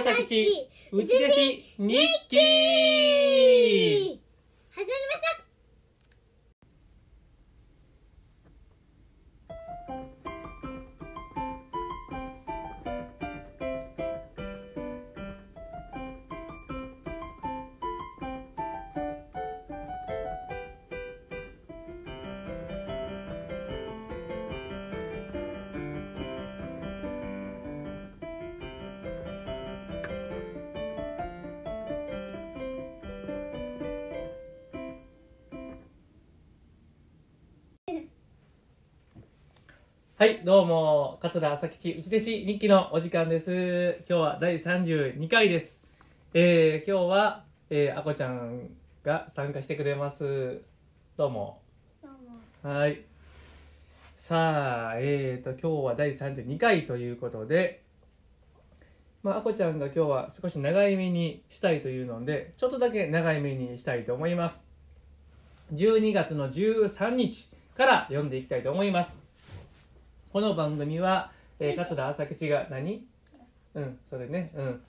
[0.00, 0.46] 朝吉
[0.92, 1.98] うち弟子日
[2.30, 2.36] 記
[40.20, 44.04] はいどうも桂朝吉うち弟子日記のお時間です。
[44.06, 45.82] 今日は第32回です。
[46.34, 48.68] えー、今日は、えー、あこちゃん
[49.02, 50.60] が参加してくれます。
[51.16, 51.62] どうも。
[52.02, 52.08] ど
[52.62, 52.76] うも。
[52.76, 53.00] はい。
[54.14, 57.82] さあえーと今日は第32回ということで
[59.22, 64.68] まあ、あこちゃんが今日は少し長い目にしたいというのでちょっとだけ長い目にしたいと思います。
[65.72, 69.29] 12月の13日から読んでいきたいと思います
[70.32, 73.04] この番組は、えー、桂朝吉が何？
[73.74, 74.52] うんそれね。
[74.54, 74.80] うん、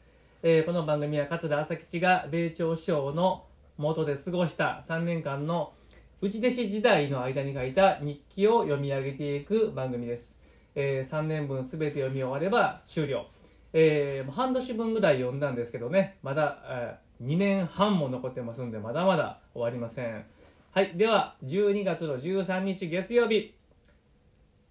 [0.43, 5.73] えーこの番組は桂朝吉が米朝首相の元で過ごした3年間の
[6.21, 10.37] 内弟子時代の間に書いた日記を読み上げていく番組です、
[10.75, 13.25] え3年分すべて読み終われば終了。
[13.73, 16.19] えー半年分ぐらい読んだんですけどね。
[16.21, 20.23] まだ、え2年半も残ってますんでまだまだ終わりません。
[20.69, 23.55] はいでは12月の13日月曜日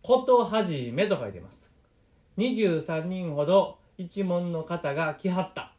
[0.02, 1.70] ことはじめと書いてます。
[2.38, 5.72] 23人ほど一門の方が来はった。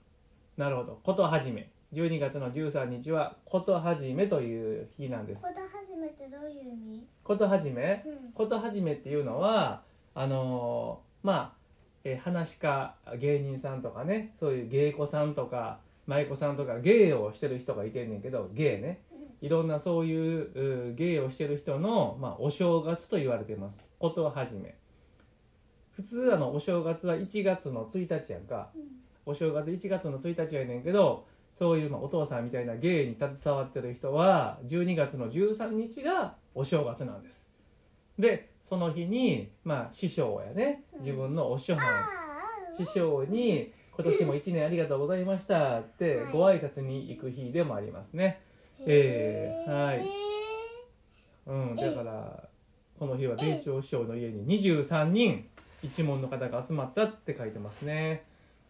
[0.57, 0.99] なるほど。
[1.03, 1.69] ことはじめ。
[1.93, 5.41] 12月の13日はことはじめという日なんです。
[5.41, 7.07] こと始めてどういう意味？
[7.23, 8.03] ことはじめ？
[8.05, 8.31] うん。
[8.31, 9.81] ことはじめっていうのは
[10.13, 11.51] あのーまあ、
[12.03, 19.01] えー話し家芸人さんとかねそういう芸妓さんとか舞妓さんとか芸をしてる人がいてんねんけど芸ね
[19.41, 23.85] いろんなそういう芸をしてる人の、まあ、お正月と言われてます。
[23.97, 24.75] ことはじめ。
[25.91, 28.69] 普通あのお正月は1月の1日やんか。
[29.25, 37.47] お正月1月の1日やねんけどそういうまあお父さんみたいな芸に携わってる人は12月の13日がお正月なんです。
[38.19, 40.83] でその日にまあ師匠やね。
[40.99, 42.07] 自分のお師匠さんあ
[42.77, 46.31] 師匠に「今年も1年ありがとうございました」ってはい。
[46.31, 48.41] ご挨拶に行く日でもありますね
[48.87, 50.01] えーはい。
[51.47, 52.49] うんだから
[52.99, 55.47] この日は米朝首相の家に23人
[55.81, 58.23] 一門の方が集まったって書いてますね。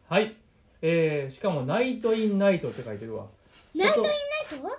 [0.07, 0.35] はい。
[0.81, 3.27] えー、しかも「ナイト・イン・ナイト」って書いてるわ。
[3.75, 4.09] ナイトインナイ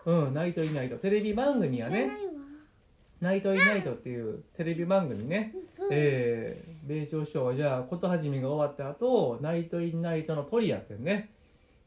[0.04, 0.10] ト？
[0.10, 2.32] うん「ナイト・イン・ナイト」テレビ番組やね知らないわ
[3.20, 5.54] 「ナイト・イン・ナイト」っていうテレビ番組ね。
[5.78, 11.30] うんえー、米朝師匠はじゃあ事始めが終わった後ナイト・イン・ナイトのトリやってんね。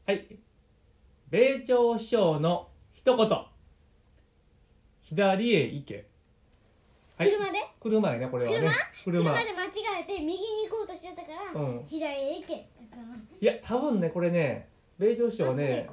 [0.06, 0.24] はい。
[1.30, 3.28] 米朝師匠の一言。
[5.02, 6.06] 左へ行け。
[7.18, 7.30] はい。
[7.30, 7.58] 車で？
[7.78, 8.68] 車やねこれはね。
[9.04, 9.22] 車？
[9.22, 9.34] 車。
[9.34, 9.68] で間違
[10.00, 11.84] えて右に行こうとしてたから、うん。
[11.86, 13.02] 左へ行けって言ったの。
[13.38, 15.86] いや多分ねこれね米朝首相ね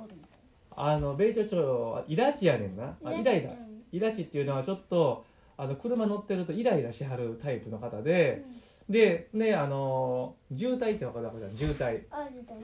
[0.75, 2.95] あの米朝首相はイラチやねんな。
[3.03, 3.51] イライラ
[3.91, 4.11] イラ。
[4.13, 5.25] チっていうのはちょっと
[5.57, 8.43] あの車乗ってるとイライラしはるタイプの方で、
[8.89, 11.91] でねあの渋滞って分かるわけじゃん渋滞。
[11.91, 12.07] ね。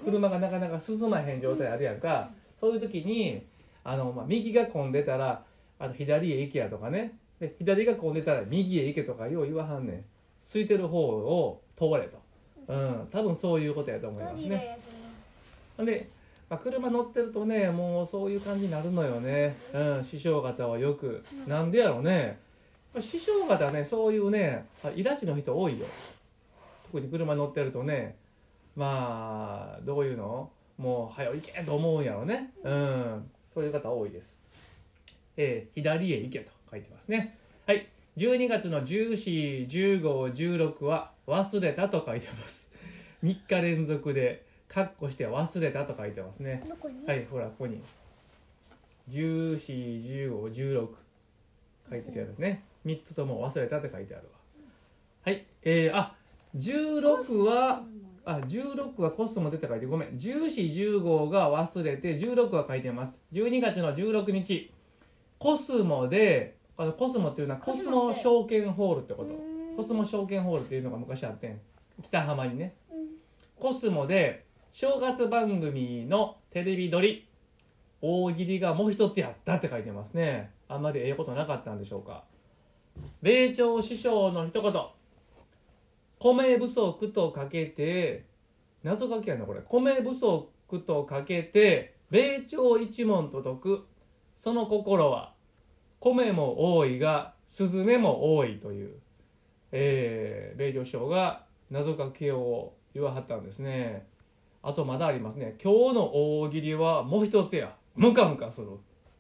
[0.06, 3.46] 車がなかなか進まへん状態あるやんか、そういう時に
[3.90, 5.44] あの、まあ、右が混んでたら
[5.80, 7.18] あの左へ行けやとかね。
[7.40, 10.06] で左が混んでたら右へ行けとかよう言わはんねん。
[10.44, 12.22] 空いてる方を通れと、
[12.68, 14.78] うん、多分そういうことやと思いますね。
[15.80, 16.10] で、
[16.50, 21.50] まあ、車乗ってるとねもうそういう感じになるのよね、うん、師匠方はよく、うん。
[21.50, 22.38] なんでやろうね
[23.00, 25.88] 師匠方ねそういうねあイラチの人多いよ。
[26.92, 28.18] 特に車乗ってるとね。
[28.76, 30.52] まあどういうの？
[30.78, 32.54] もう早行けと思うんやろね。
[32.64, 34.40] うんそういう方多いです。
[35.36, 37.38] えー左へ行けと書いてますね。
[37.66, 37.90] はい。
[38.16, 42.72] 12月の141516は忘れたと書いてます。
[43.22, 46.64] 3日連続でカッコして忘れたと書いてますね。
[46.70, 47.82] どこに、はいほらここに。
[49.10, 50.88] 141516
[51.90, 52.64] 書いてるやつね。
[52.86, 54.32] 3つとも忘れたって書いてあるわ。
[55.26, 55.46] はい。
[55.64, 56.16] えー、あ
[56.56, 57.84] 16は
[58.30, 60.10] あ16はコスモ出て書いてごめん。
[60.10, 63.20] 1415が忘れて16は書いてます。
[63.34, 64.72] 12月の16日。
[65.40, 69.32] コスモであのコスモっていうのはコスモ証券ホールってこと。
[69.76, 71.60] コスモ証券ホールっていうのが昔あってん。
[72.04, 72.76] 北浜にね。
[72.92, 72.98] うん。
[73.60, 77.28] コスモで正月番組のテレビ撮り。
[78.00, 80.52] 大喜利がもう一つやったって書いてますね。
[80.68, 82.26] あんまりええことなかったんでしょうか。
[83.24, 84.72] 米朝師匠の一言
[86.20, 88.26] 米不足とかけて
[88.84, 89.62] 謎書きやなこれ。
[89.62, 93.86] 米不足くとかけて米朝一門と解く。
[94.36, 95.34] その心は
[96.00, 98.96] 米も多いがスズメも多いという、
[99.72, 104.08] えー、米朝師匠が謎かけを言わはったんですね。
[104.62, 105.56] あとまだありますね。
[105.62, 107.76] 今日の大喜利はもう一つや。
[107.96, 108.68] ムカムカする。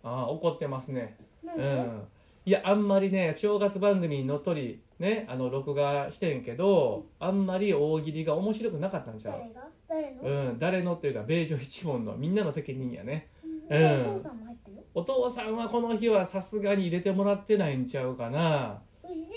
[0.04, 1.18] ああ怒ってますね。
[1.44, 2.02] うん。
[2.46, 9.40] いやあんまりね正月番組にのっとりねあの録画してんけどあんまり大喜利が面白くなかったんちゃう？
[9.40, 9.68] 誰が？
[9.88, 13.30] 誰の、うん、誰のっていうか米女一門のみんなの責任やね。
[13.70, 13.82] うん。
[13.82, 14.16] うん。
[14.16, 14.78] お父さんも入ってる？
[14.78, 18.82] よお父さんはこの日はさすがに入れてもらってないんちゃうかな。
[19.04, 19.34] うち弟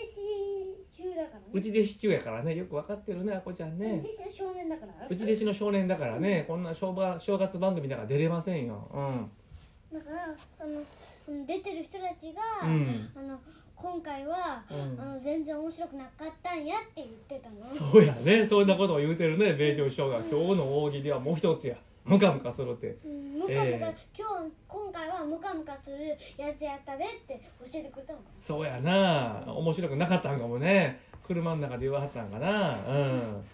[0.96, 1.46] 子中だからね。
[1.52, 2.54] うち弟子中やからね。
[2.56, 4.00] よく分かってるねあこちゃんうね。
[4.00, 5.06] ち弟子の少年だから。
[5.08, 6.44] うち弟子の少年だからね。
[6.48, 8.90] こんな正ば正月番組だから出れませんよ。
[8.92, 9.98] うん。
[9.98, 10.24] だから
[10.60, 10.82] あの
[11.28, 12.86] うん出てる人たちが、うん。
[13.14, 13.38] あの
[13.82, 15.00] 今回は、うん。
[15.00, 17.68] あの全然面白くなかったんやって言ってたの。
[17.74, 18.46] そうやね。
[18.46, 19.54] そんなことを言うてるね。
[19.54, 21.74] 米朝師匠が今日の大喜利はもう一つや。
[22.04, 22.96] ムカムカするって。
[23.04, 23.38] うん。
[23.40, 29.42] ムカムカ、ええ今日今回はムカムカするやつやったでって教えてくれたのかそうやな。
[29.48, 31.00] 面白くなかったんかもね。
[31.26, 32.78] 車の中で言わはったんかな。
[32.86, 33.44] うん。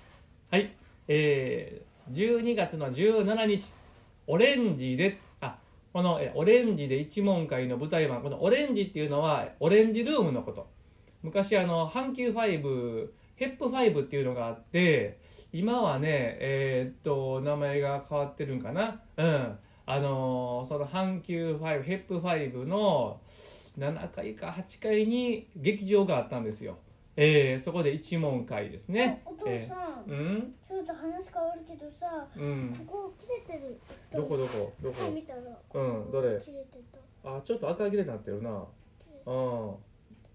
[0.51, 0.71] はい。
[1.09, 3.71] えー、12月の17日
[4.27, 5.28] オレンジであ
[5.99, 8.23] このオレンジで一門会の舞台版。
[8.23, 10.69] このオレンジっていうのはオレンジルームのこと。
[11.25, 15.19] 昔あの阪急ファイブヘップファイブっていうのがあって
[15.53, 19.01] 今はねえーっと名前が変わってるんかな。
[19.17, 19.59] うん。
[19.87, 23.19] あのその阪急ファイブヘップファイブの
[23.77, 26.79] 7階か8階に劇場があったんですよ。
[27.21, 29.23] えー、そこで一門会ですね。
[29.27, 30.55] お父さん、えーうん？
[30.65, 32.87] ちょっと話変わるけどさうん。
[32.87, 33.81] ここ切れてる？
[34.13, 34.73] どこどこ？
[34.81, 35.07] どこ？
[35.07, 35.41] こ見たら
[35.75, 36.41] うんどれ？
[36.41, 36.79] 切れて
[37.25, 37.37] た。
[37.37, 38.65] あちょっと赤切れになってるな。
[39.01, 39.75] 切れてうん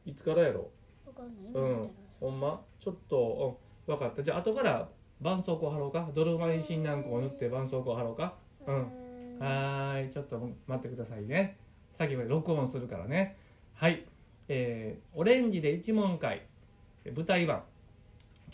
[0.06, 0.70] いつからやろ？
[1.08, 1.54] わかんない。
[1.54, 1.90] うん。
[2.20, 2.62] ほんま？
[2.82, 3.58] ちょっと
[3.88, 3.96] うん。
[3.96, 4.22] 分かった。
[4.22, 4.90] じゃあ後から
[5.20, 6.10] 絆創膏貼ろうか？
[6.14, 8.34] ドルマイン診断膏を塗って絆創膏貼ろうか？
[8.68, 8.76] うん。
[8.76, 9.40] うん。
[9.40, 10.10] はーい。
[10.10, 10.38] ちょっと
[10.68, 11.58] 待ってくださいね。
[11.94, 13.38] さっきまで録音するからね。
[13.74, 14.06] はい。
[14.50, 16.42] えー、オレンジで一問会
[17.12, 17.64] 舞台版。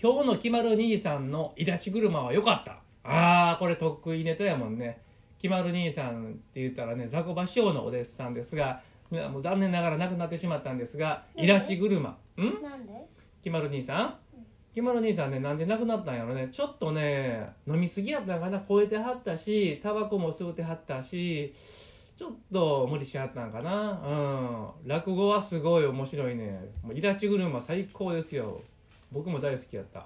[0.01, 2.77] 今日の決まる兄さんのいらち車は良かった。
[3.03, 5.01] あーこれ得意ネタやもんね。
[5.41, 12.09] 決まる兄さんって言ったらね雑魚場師匠のお弟子さんですがもう残念ながら亡くなってしまったんですがいらち車。
[12.09, 12.61] ん？
[12.61, 12.93] なんで？
[13.43, 14.15] 決まる兄さん？
[14.73, 16.49] 決まる兄さんねなんで亡くなったんやろね。
[16.51, 18.61] ちょっとね飲みすぎやったんかな。
[18.67, 21.53] 超えてはったしタバコも吸うてはったし
[22.19, 23.92] ちょっと無理しはったんかな。
[23.92, 24.89] うん。
[24.89, 26.69] 落語はすごい面白いね。
[26.83, 28.60] もうイラチ車最高ですよ。
[29.10, 30.06] 僕も大好きやった。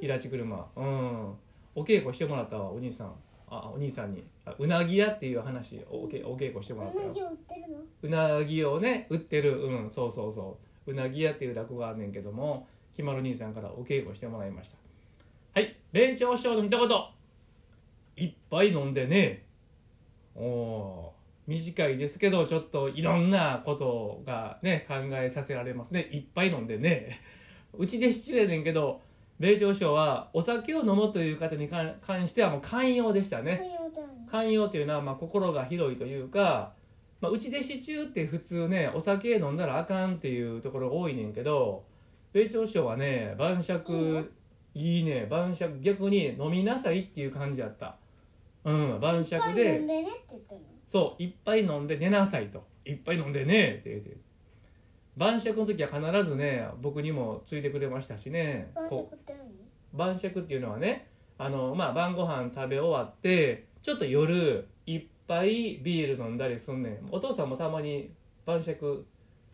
[0.00, 0.64] イラチ車。
[0.76, 1.34] うん。
[1.74, 3.12] お稽古してもらったわお兄さん。
[3.48, 4.22] あお兄さんに。
[4.44, 7.08] あうなぎ屋っていう話おけお稽古してもらったよ。
[7.08, 7.78] うなぎを売ってるの？
[8.02, 8.08] う
[8.38, 9.60] なぎをね売ってる。
[9.60, 10.92] うんそうそうそう。
[10.92, 14.78] うなぎ屋っていう落語があんねんけどもきまる兄さんからお稽古してもらいました。
[15.54, 16.88] はい米朝師匠の一言。
[18.24, 19.44] いっぱい飲んでね。
[20.36, 21.13] おおー
[21.46, 26.08] 短いですけどちょっといろんなことがね考えさせられますね。
[26.10, 27.20] いっぱい飲んでね。
[27.76, 29.00] うちで失礼やねんけど
[29.38, 33.62] 米朝師匠はお酒を飲むという方に関関してはもう寛容でしたね。
[34.30, 36.72] 寛容というのはまあ心が広いというか、
[37.20, 41.84] まあ、うち弟子中って普通ねお酒飲んだらあかんっていうところが多いねんけど
[42.32, 44.32] 米朝師匠はね晩酌
[44.74, 45.26] いいね。
[45.28, 47.96] 晩酌逆に飲みなさいっていう感じやった
[48.64, 50.66] うん晩酌でんでねって言ってるの。
[50.86, 52.66] そういっぱい飲んで寝なさいと。
[52.84, 54.16] いっぱい飲んでねって言って。
[55.16, 58.70] 晩酌の時は必ずね僕にもついてくれましたしね。
[58.74, 59.50] 晩酌って何？
[59.92, 67.08] 晩酌っていうのはねあの、まあ、晩ご飯食べ終わってちょっと夜いっぱいビール飲んだりすんねん。
[67.10, 68.10] お父さんもたまに
[68.44, 69.06] 晩酌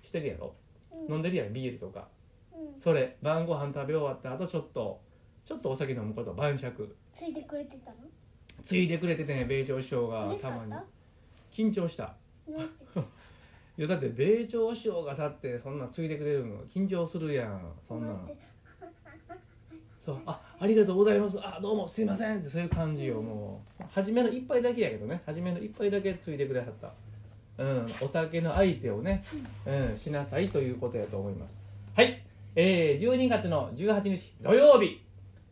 [0.02, 0.54] してるやろ？
[0.92, 1.14] うん。
[1.14, 2.08] 飲んでるやんビールとか。
[2.52, 2.78] うん。
[2.78, 5.00] それ晩ご飯食べ終わった後ちょっと
[5.44, 6.96] ちょっとお酒飲むこと晩酌。
[7.12, 7.96] ついてくれてたの？
[8.64, 10.50] ついてくれててね米朝師匠がた？
[10.50, 10.70] まに。
[10.70, 10.84] た
[11.52, 12.14] 緊張した。
[12.48, 12.52] い。
[13.82, 18.14] やだって米朝師匠がさってそんなんついてくれるの緊張するやんそんな
[20.00, 21.38] そうあありがとうございます。
[21.40, 22.38] あどうもすいません。
[22.38, 23.84] ってそういう感じよもう。
[23.92, 25.20] 初めの一杯だけやけどね。
[25.26, 26.90] 初めの一杯だけついてくれはった。
[27.58, 29.22] うんお酒の相手をね、
[29.66, 31.58] うん、しなさいということやと思います。
[31.94, 32.22] はい。
[32.56, 35.02] えー、12月の18日土曜日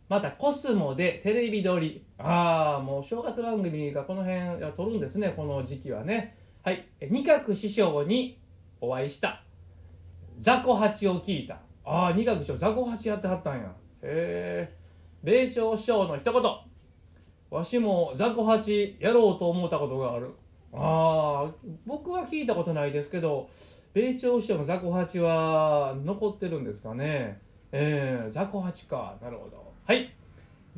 [0.08, 2.02] またコスモでテレビ撮り。
[2.18, 6.36] ああもう正月番組がこの辺撮るんですねこの時期はね。
[6.62, 6.86] はい。
[7.02, 8.38] 二角師匠に
[8.80, 9.42] お会いした。
[10.38, 11.60] 雑魚八を聞いた。
[11.84, 13.70] ああ二角師匠雑魚八やってはったんや。
[14.02, 14.76] へえ
[15.22, 16.42] 米朝師匠の一言。
[17.50, 20.30] わしも雑魚八やろうと思ったことがある。
[20.72, 21.52] ああ
[21.86, 23.48] 僕は聞いたことないですけど
[23.94, 27.40] 米朝師匠の雑魚八は残ってるんですかね。
[27.72, 29.16] ええ雑魚八か。
[29.20, 29.67] なるほど。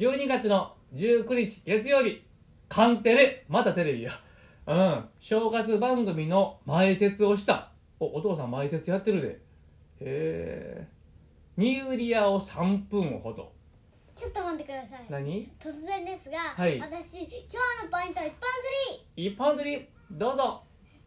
[0.00, 2.24] 12月の19日月曜日。
[2.70, 3.44] カンテレ。
[3.50, 4.12] またテレビや。
[4.66, 5.04] うん。
[5.20, 7.70] 正月番組の前説をした。
[7.98, 9.28] おお父さん前説やってるで。
[9.28, 9.38] へ
[10.00, 10.88] え
[11.58, 13.52] ニューリアを3分ほど。
[14.16, 15.04] ちょっと待ってください。
[15.10, 15.52] 何？
[15.60, 16.78] 突然ですが、はい。
[16.80, 18.40] 私今日のポイント一本
[18.88, 19.26] 釣り。
[19.26, 19.86] 一本釣り。
[20.12, 20.62] どうぞ。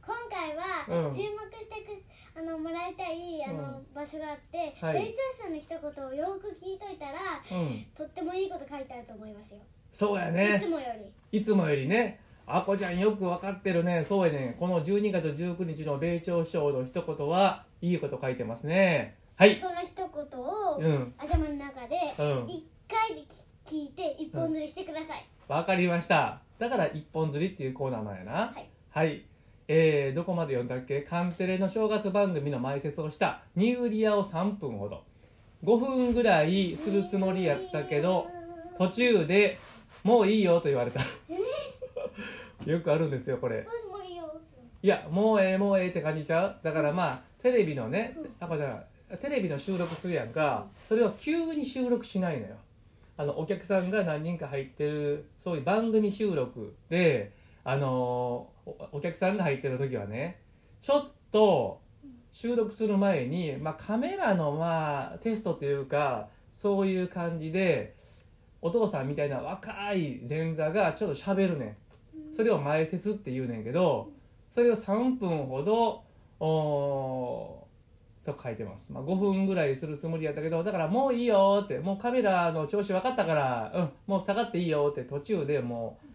[0.05, 1.11] 今回はうん。
[1.11, 1.23] 注目
[1.59, 1.99] してく、
[2.35, 4.93] あのもらいたいあの、場所があって、はい。
[4.93, 7.13] 米朝社の一言をよく聞いといたら
[7.51, 7.85] うん。
[7.95, 9.61] とってもいいこと書いてあると思いますよ、
[9.91, 10.85] そうやいねつもよ
[11.31, 11.39] り。
[11.39, 12.19] いつもよりね。
[12.45, 14.03] あこちゃんよく分かってるね。
[14.03, 14.55] そうやね。
[14.59, 19.15] この12月19日の米朝首相の一言はいいこと書いてますね。
[19.35, 19.59] はい。
[19.59, 21.13] その一言を、うん。
[21.17, 22.45] 頭の中でうん。
[22.47, 26.41] 一回でき聞いて一本釣りしてください、わかりました。
[26.59, 28.31] だから一本釣りっていうコーナーなんやな。
[28.33, 28.69] はい。
[28.89, 29.25] はい
[29.67, 31.01] えー、どこまで読んだっけ？
[31.01, 35.03] カンテレの正月番組の前説をしたニューリアを3分ほど。
[35.63, 38.27] 5分ぐらいするつもりやったけど
[38.77, 39.57] 途中で
[40.03, 40.99] もういいよと言われた。
[42.69, 43.65] よくあるんですよこれ。
[44.81, 46.57] いやもうええもうええって感じちゃう？
[46.61, 48.67] だからまあテレビのねあこちゃ
[49.13, 50.67] んテレビの収録するやんか。
[50.89, 52.55] それを急に収録しないのよ。
[53.15, 57.31] あのお客さんが何人か入ってるそういう番組収録で
[57.63, 60.39] あのおお客さんが入ってる時はね
[60.81, 61.81] ちょっと
[62.31, 67.95] 収録する前に、まあ、カメラのまあテストというかそういう感じで
[68.61, 71.75] お父さんみたいな若い前座がちょっと喋るねん。
[72.33, 74.09] それを前説って言うねんけど
[74.51, 76.03] それを3分ほど
[76.39, 77.67] お
[78.25, 86.07] と書いてます、まあ、5分ぐらいするつもりやったけどだからもういいよってもうカメラの調子分かったからうんもう下がっていいよって途中でもう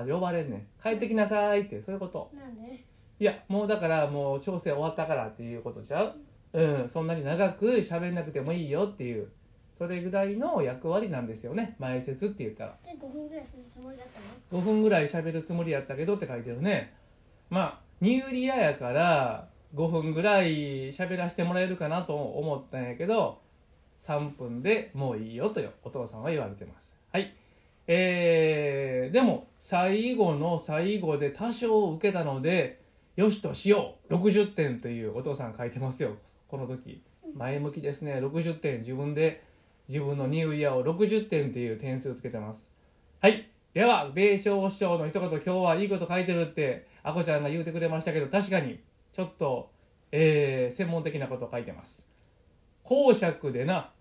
[0.00, 0.66] あ呼ばれんねん。
[0.82, 2.30] 帰ってきなさいってそういうこと。
[2.34, 2.84] なんで？
[3.18, 6.14] いやもうだからもう調整終わったからっていうことちゃう？
[6.52, 6.88] うん。
[6.88, 9.28] そんなに長く喋んなくてもいいよっていう。
[9.78, 11.76] それぐらいの役割なんですよね。
[11.78, 12.76] 前説って言ったら。
[12.84, 16.94] で5分ぐらいするつもりだったの？5分ぐらい喋るつもりやったけどって書いてるね。
[17.50, 23.40] まあニューリアやから5分ぐらい喋らせてもらえるかなと思ったんやけど
[24.00, 26.96] 3分でもういいよとお父さんは言われてます。
[27.12, 27.34] はい
[27.88, 32.80] えー、でも最後の最後で多少受けたので
[33.16, 34.14] よしとしよう。
[34.14, 36.16] 60点というお父さん書いてますよ。
[36.48, 37.02] この時。
[37.34, 38.14] 前向きですね。
[38.16, 38.80] 60点。
[38.80, 39.42] 自分で
[39.88, 40.84] 自分のニューイヤーを。
[40.84, 42.68] 60点っていう点数つけてます。
[43.22, 43.48] はい。
[43.72, 45.28] では米朝首相の一言。
[45.30, 46.86] 今日はいいこと書いてるって。
[47.02, 48.80] あこちゃんが言うてくれましたけど確かに。
[49.14, 49.70] ちょっと、
[50.12, 52.06] えー専門的なこと書いてます。
[52.82, 53.92] 公爵でな。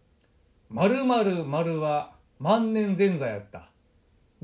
[0.70, 3.70] 〇〇〇は万年前座やった。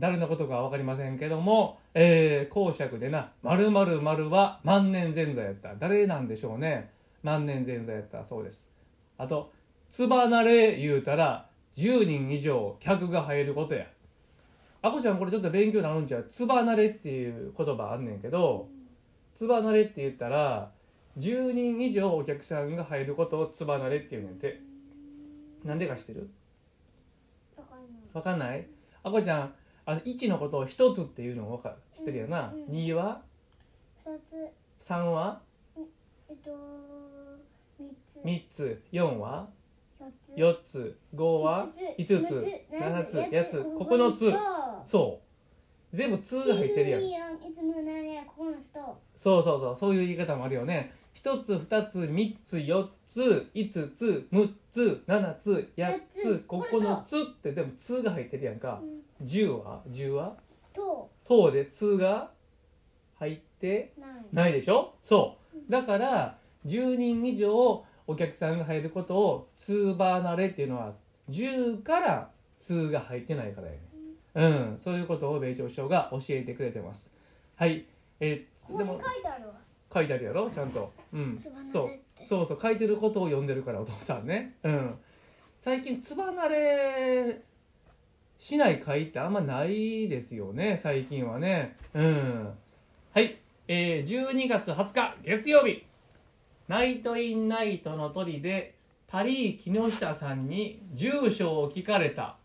[0.01, 5.75] 誰のことかは分かりませんけども、えー公爵でな〇〇〇は万年前座やった。
[5.75, 6.89] 誰なんでしょうね。
[7.21, 8.25] 万年前座やった。
[8.25, 8.71] そうです。
[9.19, 9.53] あと
[9.87, 13.85] つばなれ言うたら10人以上客が入ることや。
[14.81, 16.27] あこちゃんこれちょっと勉強になるんちゃう？
[16.31, 18.67] つばなれっていう言葉あんねんけど
[19.35, 20.71] つばなれって言ったら
[21.19, 24.59] 10人以上お客さんが入ることをつばなれって言うねんて。
[25.63, 26.27] なんでか知ってる？
[27.55, 28.01] わかんない。
[28.13, 28.67] わかんない？
[29.03, 29.53] あこちゃん
[29.85, 31.75] あの1のことを1つっていうのをわかる。
[31.95, 33.21] 知ってるよな、うん2は
[34.05, 34.17] ？2
[34.79, 34.87] つ。
[34.87, 35.41] 3は？
[36.29, 36.51] えっと
[37.81, 38.19] 3つ。
[38.19, 38.81] 3つ。
[38.91, 39.47] 4は
[40.01, 40.35] ？4つ。
[40.35, 40.97] 4つ。
[41.15, 42.45] 5は？5つ。
[42.71, 43.17] 7つ。
[43.17, 43.57] 8つ。
[43.57, 44.33] 9 9つ。
[44.85, 45.95] そう。
[45.95, 47.35] 全部「つ」が入ってるやん。
[47.35, 49.75] いつもなれ9つとそうそうそう。
[49.75, 50.93] そういう言い方もあるよね。
[51.15, 56.45] 1つ2つ3つ4つ5つ6つ7つ8つ。
[56.47, 57.17] 9つ。
[57.19, 58.79] ってでも「つ」が入ってるやんか。
[58.81, 60.35] うん10は？10は？
[60.73, 62.31] と「と」で「つ」が
[63.15, 63.93] 入って
[64.31, 64.53] ない。
[64.53, 64.93] でしょ？
[65.03, 65.71] そう。
[65.71, 70.93] だから10人以上お客さんが入ることを「つばなれ」っていうのは
[71.29, 73.79] 10から「つ」が入ってないからやね。
[74.33, 74.77] うん。
[74.77, 77.13] そういうことを米朝首相が教えてくれてます。
[77.55, 77.85] はい。
[78.19, 79.53] えーでも書いてあるわ。
[79.93, 80.49] 書いてあるやろ？
[80.49, 80.91] ちゃんと。
[81.13, 81.37] うん。
[81.71, 81.89] そう。
[82.25, 82.59] そうそう。
[82.61, 84.55] 書いてることを読んでるからお父さんね。
[84.63, 84.95] うん。
[85.57, 87.41] 最近つばなれ
[88.41, 91.77] しない会ってあんまないですよね最近はね。
[91.93, 92.49] うん。
[93.13, 93.37] はい。
[93.67, 95.85] えー、12月20日月曜日。
[96.67, 98.73] ナイト・イン・ナイトの鳥で
[99.05, 102.35] パリー木下さんに住所を聞かれた。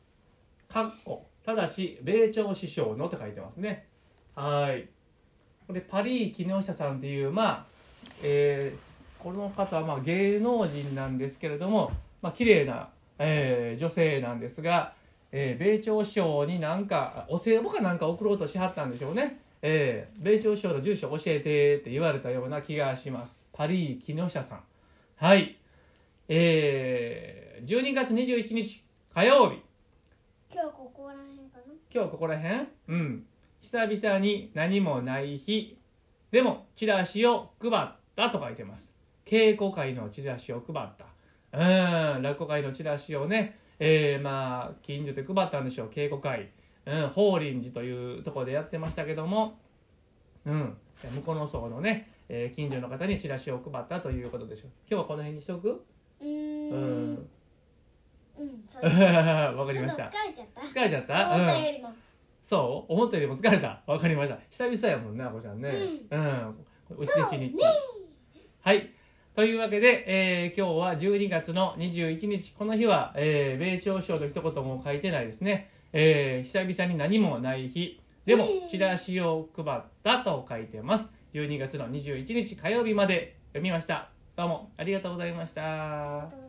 [0.68, 1.26] かっこ。
[1.42, 3.86] ただし米朝首相のって書いてますね。
[4.34, 4.86] はい。
[5.66, 7.66] これパリー木下さんっていうまあ
[8.22, 14.92] えーこの方はま芸能人なんですけれども、まあ綺麗な、えー女性なんですが、
[15.32, 23.46] えー米朝首相になんかお歳暮かなんか送ろうとしはったんでしょうね、えー米朝首相の住所教えてって言われたような気がします。
[23.52, 24.60] パリー木下さん。
[25.16, 25.56] はい。
[26.28, 29.62] えー12月21日火曜日。
[30.52, 31.74] 今日ここら辺かな？
[31.92, 32.66] 今日ここら辺？
[32.88, 33.26] うん。
[33.58, 35.78] 久々に何もない日。
[36.30, 38.94] でもチラシを配ったと書いてます。
[39.24, 41.06] 稽古会のチラシを配った。
[41.58, 42.22] うん。
[42.22, 45.88] 落語会のチラシをねえー、まあ近所で配ったんでしょう。
[45.88, 46.50] 稽古会、
[46.86, 49.58] うん、法輪寺というところでやってましたけども。
[50.44, 50.76] うん。
[51.14, 54.70] 向こうの層のね、えー、近所の方にチラシを配ったということでしょう。
[54.88, 55.84] 今日はこの辺にしとく？
[56.20, 57.14] うーん。
[57.14, 57.28] う
[58.38, 58.64] うん
[59.58, 60.04] わかりました。
[60.04, 60.60] 疲れちゃった。
[60.62, 61.34] 疲れちゃった？
[61.34, 61.92] 思ったうんよりも、
[62.42, 62.92] そう。
[62.92, 63.82] 思ったよりも疲れた。
[63.86, 64.38] わかりました。
[64.50, 65.70] 久々やもんなあこちゃんね。
[66.10, 66.64] うん。
[66.98, 67.66] うちしに行った
[68.70, 68.90] はい
[69.36, 78.00] というわけで、えー今日は12月の21日この日は、えー、米朝賞の一言も書いてないですね、えー久々に何もない日。
[78.24, 81.14] でもうんチラシを配ったと書いてます。
[81.34, 83.36] 12月の21日火曜日まで。
[83.52, 84.08] 読みました。
[84.36, 86.45] どうもありがとうございました